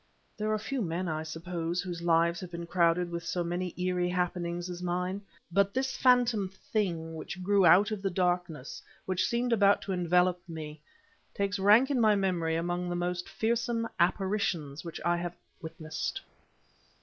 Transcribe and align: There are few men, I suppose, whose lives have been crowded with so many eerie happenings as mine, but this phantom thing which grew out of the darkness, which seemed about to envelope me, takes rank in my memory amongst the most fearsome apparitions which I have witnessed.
There 0.35 0.51
are 0.51 0.57
few 0.57 0.81
men, 0.81 1.07
I 1.07 1.21
suppose, 1.21 1.83
whose 1.83 2.01
lives 2.01 2.39
have 2.39 2.49
been 2.49 2.65
crowded 2.65 3.11
with 3.11 3.23
so 3.23 3.43
many 3.43 3.71
eerie 3.79 4.09
happenings 4.09 4.67
as 4.67 4.81
mine, 4.81 5.21
but 5.51 5.75
this 5.75 5.95
phantom 5.95 6.49
thing 6.73 7.13
which 7.15 7.43
grew 7.43 7.67
out 7.67 7.91
of 7.91 8.01
the 8.01 8.09
darkness, 8.09 8.81
which 9.05 9.27
seemed 9.27 9.53
about 9.53 9.79
to 9.83 9.93
envelope 9.93 10.41
me, 10.49 10.81
takes 11.35 11.59
rank 11.59 11.91
in 11.91 12.01
my 12.01 12.15
memory 12.15 12.55
amongst 12.55 12.89
the 12.89 12.95
most 12.95 13.29
fearsome 13.29 13.87
apparitions 13.99 14.83
which 14.83 14.99
I 15.05 15.17
have 15.17 15.35
witnessed. 15.61 16.19